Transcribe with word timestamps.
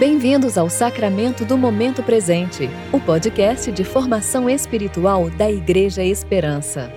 Bem-vindos 0.00 0.56
ao 0.56 0.70
Sacramento 0.70 1.44
do 1.44 1.58
Momento 1.58 2.02
Presente, 2.02 2.70
o 2.90 2.98
podcast 2.98 3.70
de 3.70 3.84
formação 3.84 4.48
espiritual 4.48 5.28
da 5.28 5.50
Igreja 5.50 6.02
Esperança. 6.02 6.90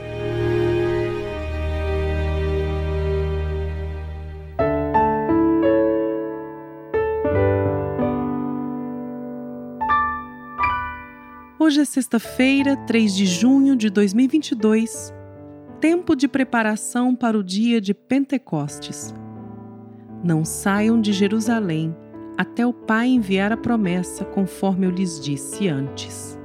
Hoje 11.59 11.81
é 11.81 11.85
sexta-feira, 11.85 12.77
3 12.87 13.13
de 13.13 13.25
junho 13.25 13.75
de 13.75 13.89
2022, 13.89 15.13
tempo 15.81 16.15
de 16.15 16.29
preparação 16.29 17.13
para 17.13 17.37
o 17.37 17.43
dia 17.43 17.81
de 17.81 17.93
Pentecostes. 17.93 19.13
Não 20.23 20.45
saiam 20.45 21.01
de 21.01 21.11
Jerusalém 21.11 21.93
até 22.37 22.65
o 22.65 22.73
Pai 22.73 23.07
enviar 23.07 23.51
a 23.51 23.57
promessa, 23.57 24.25
conforme 24.25 24.85
eu 24.85 24.91
lhes 24.91 25.19
disse 25.19 25.67
antes. 25.67 26.39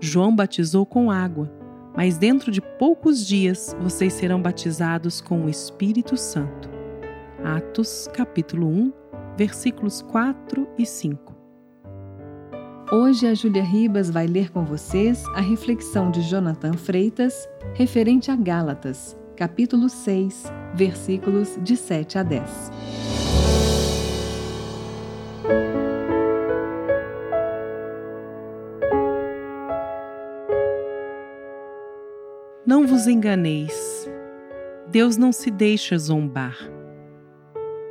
João 0.00 0.34
batizou 0.34 0.84
com 0.84 1.10
água, 1.10 1.50
mas 1.96 2.18
dentro 2.18 2.50
de 2.50 2.60
poucos 2.60 3.26
dias 3.26 3.74
vocês 3.80 4.12
serão 4.12 4.40
batizados 4.40 5.20
com 5.20 5.44
o 5.44 5.48
Espírito 5.48 6.16
Santo. 6.16 6.68
Atos, 7.42 8.08
capítulo 8.12 8.66
1, 8.66 8.92
versículos 9.36 10.02
4 10.02 10.66
e 10.78 10.86
5. 10.86 11.34
Hoje 12.92 13.26
a 13.26 13.34
Júlia 13.34 13.62
Ribas 13.62 14.10
vai 14.10 14.26
ler 14.26 14.50
com 14.50 14.64
vocês 14.64 15.24
a 15.34 15.40
reflexão 15.40 16.10
de 16.10 16.22
Jonathan 16.22 16.74
Freitas 16.74 17.48
referente 17.74 18.30
a 18.30 18.36
Gálatas, 18.36 19.16
capítulo 19.36 19.88
6, 19.88 20.44
versículos 20.74 21.58
de 21.62 21.76
7 21.76 22.18
a 22.18 22.22
10. 22.22 22.93
Não 32.66 32.86
vos 32.86 33.06
enganeis. 33.06 34.10
Deus 34.90 35.18
não 35.18 35.32
se 35.32 35.50
deixa 35.50 35.98
zombar. 35.98 36.56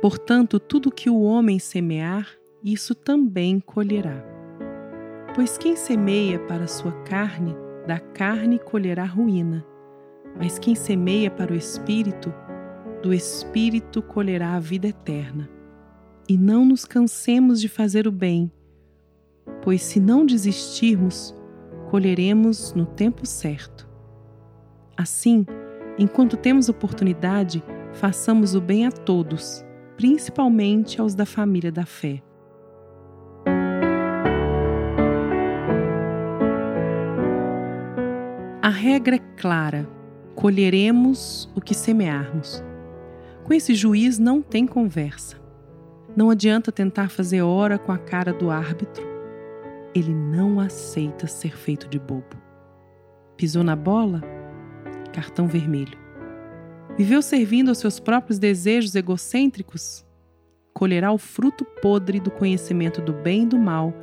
Portanto, 0.02 0.58
tudo 0.58 0.90
que 0.90 1.08
o 1.08 1.20
homem 1.20 1.60
semear, 1.60 2.28
isso 2.60 2.92
também 2.92 3.60
colherá. 3.60 4.20
Pois 5.32 5.56
quem 5.56 5.76
semeia 5.76 6.40
para 6.40 6.64
a 6.64 6.66
sua 6.66 6.90
carne, 7.04 7.54
da 7.86 8.00
carne 8.00 8.58
colherá 8.58 9.04
ruína. 9.04 9.64
Mas 10.36 10.58
quem 10.58 10.74
semeia 10.74 11.30
para 11.30 11.52
o 11.52 11.56
espírito, 11.56 12.34
do 13.00 13.14
espírito 13.14 14.02
colherá 14.02 14.54
a 14.54 14.60
vida 14.60 14.88
eterna. 14.88 15.48
E 16.28 16.36
não 16.36 16.64
nos 16.64 16.84
cansemos 16.84 17.60
de 17.60 17.68
fazer 17.68 18.08
o 18.08 18.12
bem, 18.12 18.50
pois 19.62 19.82
se 19.82 20.00
não 20.00 20.26
desistirmos, 20.26 21.32
colheremos 21.90 22.74
no 22.74 22.86
tempo 22.86 23.24
certo. 23.24 23.93
Assim, 24.96 25.44
enquanto 25.98 26.36
temos 26.36 26.68
oportunidade, 26.68 27.62
façamos 27.92 28.54
o 28.54 28.60
bem 28.60 28.86
a 28.86 28.90
todos, 28.90 29.64
principalmente 29.96 31.00
aos 31.00 31.14
da 31.14 31.26
família 31.26 31.72
da 31.72 31.84
fé. 31.84 32.22
A 38.62 38.70
regra 38.70 39.16
é 39.16 39.20
clara: 39.36 39.88
colheremos 40.34 41.50
o 41.54 41.60
que 41.60 41.74
semearmos. 41.74 42.62
Com 43.44 43.52
esse 43.52 43.74
juiz 43.74 44.18
não 44.18 44.40
tem 44.40 44.66
conversa. 44.66 45.36
Não 46.16 46.30
adianta 46.30 46.72
tentar 46.72 47.10
fazer 47.10 47.42
hora 47.42 47.78
com 47.78 47.92
a 47.92 47.98
cara 47.98 48.32
do 48.32 48.50
árbitro. 48.50 49.04
Ele 49.94 50.14
não 50.14 50.58
aceita 50.58 51.26
ser 51.26 51.56
feito 51.56 51.88
de 51.88 51.98
bobo. 51.98 52.36
Pisou 53.36 53.62
na 53.62 53.76
bola? 53.76 54.22
Cartão 55.14 55.46
vermelho. 55.46 55.96
Viveu 56.98 57.22
servindo 57.22 57.68
aos 57.68 57.78
seus 57.78 58.00
próprios 58.00 58.38
desejos 58.38 58.94
egocêntricos? 58.94 60.04
Colherá 60.72 61.12
o 61.12 61.18
fruto 61.18 61.64
podre 61.80 62.18
do 62.18 62.30
conhecimento 62.30 63.00
do 63.00 63.12
bem 63.12 63.44
e 63.44 63.46
do 63.46 63.58
mal 63.58 63.94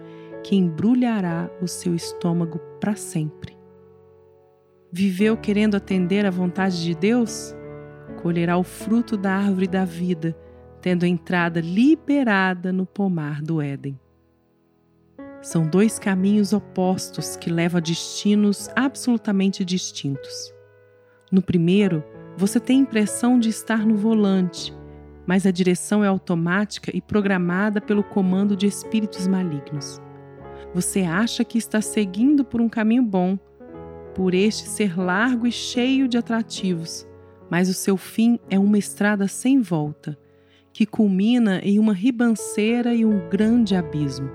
que 0.44 0.56
embrulhará 0.56 1.50
o 1.62 1.68
seu 1.68 1.94
estômago 1.94 2.60
para 2.80 2.96
sempre. 2.96 3.58
Viveu 4.92 5.38
querendo 5.38 5.76
atender 5.76 6.26
à 6.26 6.30
vontade 6.30 6.84
de 6.84 6.96
Deus? 6.96 7.56
Colherá 8.22 8.58
o 8.58 8.64
fruto 8.64 9.16
da 9.16 9.34
árvore 9.34 9.68
da 9.68 9.86
vida, 9.86 10.36
tendo 10.82 11.06
entrada 11.06 11.62
liberada 11.62 12.74
no 12.74 12.86
pomar 12.86 13.42
do 13.42 13.62
Éden. 13.62 14.00
São 15.42 15.68
dois 15.68 15.98
caminhos 15.98 16.54
opostos 16.54 17.36
que 17.36 17.50
levam 17.50 17.80
a 17.80 17.82
destinos 17.82 18.70
absolutamente 18.76 19.64
distintos. 19.66 20.54
No 21.32 21.42
primeiro, 21.42 22.04
você 22.36 22.60
tem 22.60 22.80
a 22.80 22.82
impressão 22.82 23.40
de 23.40 23.48
estar 23.48 23.86
no 23.86 23.96
volante, 23.96 24.74
mas 25.26 25.46
a 25.46 25.52
direção 25.52 26.04
é 26.04 26.08
automática 26.08 26.92
e 26.94 27.02
programada 27.02 27.80
pelo 27.80 28.04
comando 28.04 28.54
de 28.54 28.68
espíritos 28.68 29.28
malignos. 29.28 30.02
Você 30.74 31.04
acha 31.04 31.46
que 31.46 31.58
está 31.58 31.80
seguindo 31.82 32.44
por 32.44 32.60
um 32.60 32.68
caminho 32.68 33.04
bom, 33.04 33.40
por 34.14 34.34
este 34.34 34.68
ser 34.68 35.00
largo 35.00 35.48
e 35.48 35.52
cheio 35.54 36.06
de 36.06 36.18
atrativos, 36.18 37.08
mas 37.50 37.70
o 37.70 37.74
seu 37.74 37.96
fim 37.96 38.38
é 38.50 38.60
uma 38.60 38.78
estrada 38.78 39.26
sem 39.26 39.62
volta, 39.62 40.18
que 40.74 40.86
culmina 40.86 41.60
em 41.60 41.80
uma 41.80 41.94
ribanceira 41.94 42.94
e 42.94 43.06
um 43.06 43.30
grande 43.30 43.74
abismo. 43.74 44.30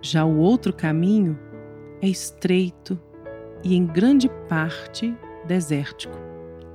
Já 0.00 0.24
o 0.24 0.38
outro 0.38 0.72
caminho 0.72 1.38
é 2.00 2.08
estreito 2.08 2.98
e, 3.62 3.74
em 3.74 3.86
grande 3.86 4.28
parte, 4.48 5.14
desértico, 5.46 6.16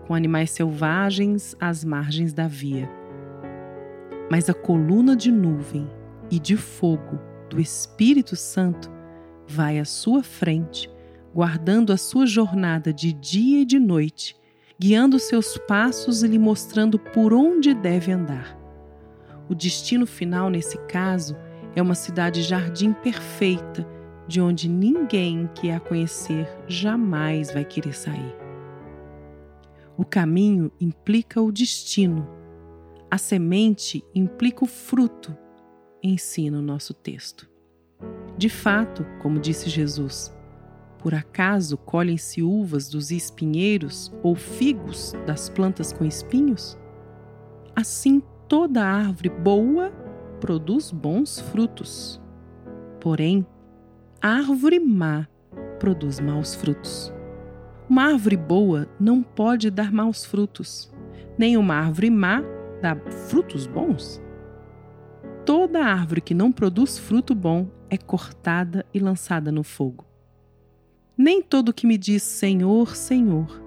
com 0.08 0.16
animais 0.16 0.52
selvagens 0.52 1.56
às 1.60 1.84
margens 1.84 2.34
da 2.34 2.48
via. 2.48 2.90
Mas 4.30 4.50
a 4.50 4.54
coluna 4.54 5.16
de 5.16 5.32
nuvem 5.32 5.90
e 6.30 6.40
de 6.40 6.56
fogo 6.56 7.20
do 7.50 7.60
Espírito 7.60 8.36
Santo 8.36 8.92
vai 9.48 9.80
à 9.80 9.86
sua 9.86 10.22
frente, 10.22 10.90
guardando 11.34 11.92
a 11.92 11.98
sua 11.98 12.26
jornada 12.26 12.94
de 12.94 13.12
dia 13.12 13.62
e 13.62 13.66
de 13.66 13.80
noite, 13.80 14.36
guiando 14.80 15.20
seus 15.20 15.58
passos 15.58 16.24
e 16.24 16.28
lhe 16.28 16.40
mostrando 16.40 16.98
por 16.98 17.34
onde 17.34 17.74
deve 17.74 18.12
andar. 18.12 18.58
O 19.50 19.56
destino 19.56 20.06
final, 20.06 20.50
nesse 20.50 20.78
caso, 20.86 21.36
é 21.76 21.82
uma 21.82 21.96
cidade-jardim 21.96 22.94
perfeita, 22.94 23.86
de 24.28 24.40
onde 24.40 24.70
ninguém 24.70 25.50
que 25.56 25.72
a 25.72 25.80
conhecer 25.80 26.48
jamais 26.68 27.52
vai 27.52 27.66
querer 27.66 27.96
sair. 27.96 28.39
O 30.00 30.06
caminho 30.06 30.72
implica 30.80 31.42
o 31.42 31.52
destino. 31.52 32.26
A 33.12 33.18
semente 33.18 34.02
implica 34.16 34.64
o 34.64 34.66
fruto, 34.66 35.38
ensina 36.02 36.58
o 36.58 36.62
nosso 36.62 36.94
texto. 36.94 37.50
De 38.38 38.48
fato, 38.48 39.06
como 39.22 39.42
disse 39.42 39.70
Jesus, 39.70 40.34
por 41.00 41.14
acaso 41.14 41.76
colhem-se 41.76 42.42
uvas 42.42 42.88
dos 42.88 43.12
espinheiros 43.12 44.10
ou 44.24 44.36
figos 44.36 45.12
das 45.28 45.50
plantas 45.50 45.92
com 45.92 46.06
espinhos? 46.06 46.78
Assim, 47.76 48.24
toda 48.48 48.86
árvore 48.86 49.28
boa 49.28 49.92
produz 50.40 50.92
bons 50.92 51.42
frutos. 51.42 52.22
Porém, 53.02 53.46
a 54.22 54.30
árvore 54.30 54.80
má 54.80 55.28
produz 55.78 56.22
maus 56.22 56.56
frutos. 56.56 57.12
Uma 57.90 58.04
árvore 58.04 58.38
boa 58.38 58.88
não 59.00 59.24
pode 59.24 59.72
dar 59.72 59.92
maus 59.92 60.24
frutos, 60.24 60.92
nem 61.36 61.58
uma 61.58 61.74
árvore 61.74 62.12
má 62.12 62.44
dá 62.82 62.96
frutos 63.28 63.66
bons. 63.66 64.22
Toda 65.44 65.84
árvore 65.84 66.22
que 66.22 66.36
não 66.36 66.52
produz 66.52 67.00
fruto 67.00 67.34
bom 67.34 67.68
é 67.90 67.98
cortada 67.98 68.86
e 68.94 69.00
lançada 69.00 69.52
no 69.52 69.64
fogo. 69.64 70.06
Nem 71.18 71.42
todo 71.42 71.74
que 71.74 71.88
me 71.88 71.98
diz 71.98 72.22
Senhor, 72.22 72.96
Senhor 72.96 73.60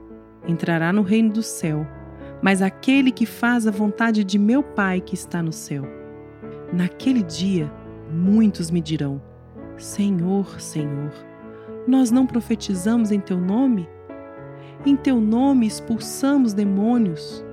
entrará 0.47 0.93
no 0.93 1.03
reino 1.03 1.33
do 1.33 1.43
céu, 1.43 1.85
mas 2.41 2.63
aquele 2.63 3.11
que 3.11 3.27
faz 3.27 3.67
a 3.67 3.73
vontade 3.73 4.23
de 4.23 4.39
meu 4.39 4.63
Pai 4.63 5.01
que 5.01 5.15
está 5.15 5.43
no 5.43 5.53
céu. 5.53 5.85
Naquele 6.73 7.25
dia, 7.25 7.73
muitos 8.09 8.71
me 8.71 8.81
dirão: 8.81 9.21
Senhor, 9.77 10.61
Senhor, 10.61 11.13
nós 11.89 12.13
não 12.13 12.25
profetizamos 12.25 13.11
em 13.11 13.19
teu 13.19 13.39
nome? 13.41 13.89
Em 14.85 14.97
teu 14.97 15.21
nome 15.21 15.67
expulsamos 15.67 16.53
demônios. 16.53 17.45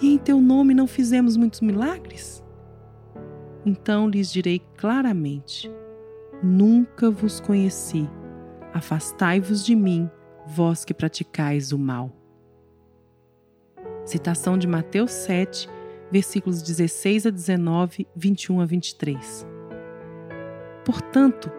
E 0.00 0.14
em 0.14 0.18
teu 0.18 0.40
nome 0.40 0.72
não 0.72 0.86
fizemos 0.86 1.36
muitos 1.36 1.60
milagres? 1.60 2.42
Então 3.64 4.08
lhes 4.08 4.32
direi 4.32 4.58
claramente: 4.76 5.70
Nunca 6.42 7.10
vos 7.10 7.40
conheci. 7.40 8.08
Afastai-vos 8.72 9.64
de 9.64 9.76
mim, 9.76 10.10
vós 10.46 10.84
que 10.84 10.94
praticais 10.94 11.72
o 11.72 11.78
mal. 11.78 12.10
Citação 14.04 14.58
de 14.58 14.66
Mateus 14.66 15.12
7, 15.12 15.68
versículos 16.10 16.62
16 16.62 17.26
a 17.26 17.30
19, 17.30 18.06
21 18.16 18.60
a 18.60 18.64
23. 18.64 19.46
Portanto, 20.84 21.50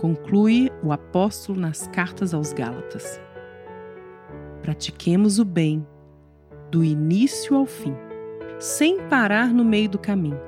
conclui 0.00 0.70
o 0.82 0.92
apóstolo 0.92 1.58
nas 1.58 1.86
cartas 1.88 2.34
aos 2.34 2.52
Gálatas. 2.52 3.25
Pratiquemos 4.66 5.38
o 5.38 5.44
bem 5.44 5.86
do 6.72 6.82
início 6.82 7.54
ao 7.54 7.66
fim, 7.66 7.94
sem 8.58 9.00
parar 9.06 9.54
no 9.54 9.64
meio 9.64 9.88
do 9.88 9.96
caminho, 9.96 10.40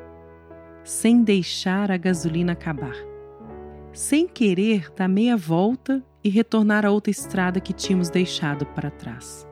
sem 0.82 1.22
deixar 1.22 1.92
a 1.92 1.96
gasolina 1.96 2.54
acabar, 2.54 2.96
sem 3.92 4.26
querer 4.26 4.92
dar 4.92 5.06
meia 5.06 5.36
volta 5.36 6.04
e 6.24 6.28
retornar 6.28 6.84
a 6.84 6.90
outra 6.90 7.12
estrada 7.12 7.60
que 7.60 7.72
tínhamos 7.72 8.10
deixado 8.10 8.66
para 8.66 8.90
trás. 8.90 9.46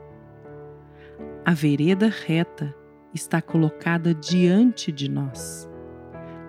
A 1.44 1.52
vereda 1.52 2.08
reta 2.08 2.74
está 3.14 3.40
colocada 3.40 4.12
diante 4.12 4.90
de 4.90 5.08
nós. 5.08 5.70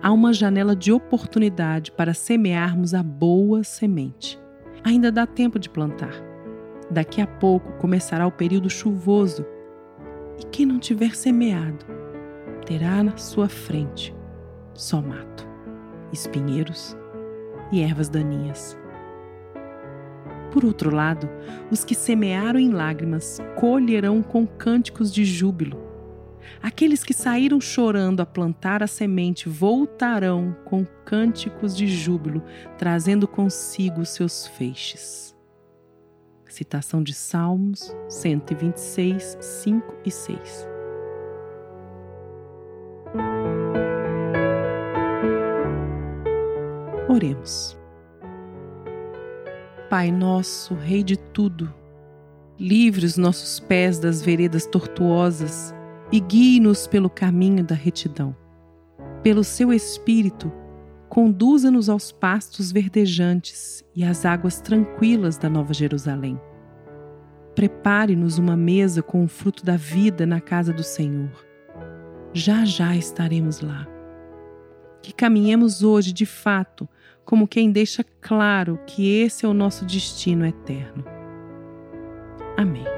Há 0.02 0.10
uma 0.10 0.32
janela 0.32 0.74
de 0.74 0.90
oportunidade 0.90 1.92
para 1.92 2.12
semearmos 2.12 2.94
a 2.94 3.02
boa 3.04 3.62
semente. 3.62 4.36
Ainda 4.82 5.12
dá 5.12 5.24
tempo 5.24 5.56
de 5.56 5.70
plantar. 5.70 6.27
Daqui 6.90 7.20
a 7.20 7.26
pouco 7.26 7.72
começará 7.72 8.26
o 8.26 8.32
período 8.32 8.70
chuvoso 8.70 9.44
e 10.40 10.46
quem 10.46 10.64
não 10.64 10.78
tiver 10.78 11.14
semeado 11.14 11.84
terá 12.64 13.02
na 13.02 13.16
sua 13.16 13.48
frente 13.48 14.14
só 14.74 15.02
mato, 15.02 15.46
espinheiros 16.12 16.96
e 17.72 17.82
ervas 17.82 18.08
daninhas. 18.08 18.78
Por 20.52 20.64
outro 20.64 20.94
lado, 20.94 21.28
os 21.70 21.84
que 21.84 21.94
semearam 21.94 22.58
em 22.58 22.70
lágrimas 22.70 23.38
colherão 23.56 24.22
com 24.22 24.46
cânticos 24.46 25.12
de 25.12 25.24
júbilo. 25.24 25.86
Aqueles 26.62 27.04
que 27.04 27.12
saíram 27.12 27.60
chorando 27.60 28.20
a 28.20 28.26
plantar 28.26 28.82
a 28.82 28.86
semente 28.86 29.48
voltarão 29.48 30.56
com 30.64 30.86
cânticos 31.04 31.76
de 31.76 31.86
júbilo, 31.86 32.42
trazendo 32.78 33.28
consigo 33.28 34.04
seus 34.06 34.46
feixes. 34.46 35.37
Citação 36.58 37.04
de 37.04 37.14
Salmos 37.14 37.94
126, 38.08 39.38
5 39.40 39.94
e 40.04 40.10
6. 40.10 40.68
Oremos. 47.08 47.78
Pai 49.88 50.10
nosso, 50.10 50.74
Rei 50.74 51.04
de 51.04 51.16
tudo, 51.16 51.72
livre 52.58 53.06
os 53.06 53.16
nossos 53.16 53.60
pés 53.60 54.00
das 54.00 54.20
veredas 54.20 54.66
tortuosas 54.66 55.72
e 56.10 56.18
guie-nos 56.18 56.88
pelo 56.88 57.08
caminho 57.08 57.62
da 57.62 57.76
retidão. 57.76 58.34
Pelo 59.22 59.44
seu 59.44 59.72
Espírito, 59.72 60.50
conduza-nos 61.08 61.88
aos 61.88 62.10
pastos 62.10 62.72
verdejantes 62.72 63.84
e 63.94 64.02
às 64.02 64.24
águas 64.26 64.60
tranquilas 64.60 65.38
da 65.38 65.48
Nova 65.48 65.72
Jerusalém. 65.72 66.36
Prepare-nos 67.58 68.38
uma 68.38 68.56
mesa 68.56 69.02
com 69.02 69.24
o 69.24 69.26
fruto 69.26 69.64
da 69.64 69.76
vida 69.76 70.24
na 70.24 70.40
casa 70.40 70.72
do 70.72 70.84
Senhor. 70.84 71.44
Já 72.32 72.64
já 72.64 72.94
estaremos 72.94 73.60
lá. 73.60 73.84
Que 75.02 75.12
caminhemos 75.12 75.82
hoje 75.82 76.12
de 76.12 76.24
fato 76.24 76.88
como 77.24 77.48
quem 77.48 77.72
deixa 77.72 78.04
claro 78.20 78.78
que 78.86 79.10
esse 79.10 79.44
é 79.44 79.48
o 79.48 79.52
nosso 79.52 79.84
destino 79.84 80.46
eterno. 80.46 81.04
Amém. 82.56 82.97